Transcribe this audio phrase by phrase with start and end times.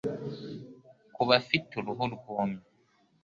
[1.13, 2.63] Ku bafite uruhu rwumye